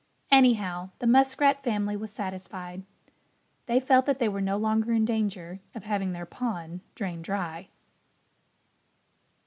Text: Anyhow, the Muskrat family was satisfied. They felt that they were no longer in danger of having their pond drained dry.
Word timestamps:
Anyhow, 0.31 0.89
the 0.97 1.05
Muskrat 1.05 1.63
family 1.63 1.95
was 1.95 2.09
satisfied. 2.11 2.81
They 3.67 3.79
felt 3.79 4.07
that 4.07 4.17
they 4.17 4.27
were 4.29 4.41
no 4.41 4.57
longer 4.57 4.93
in 4.93 5.05
danger 5.05 5.59
of 5.75 5.83
having 5.83 6.11
their 6.11 6.25
pond 6.25 6.81
drained 6.95 7.23
dry. 7.23 7.67